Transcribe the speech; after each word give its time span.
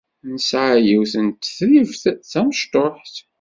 Nesɛa 0.33 0.75
yiwet 0.85 1.13
n 1.25 1.27
tetribt 1.31 2.03
d 2.17 2.21
tamecṭuḥt. 2.31 3.15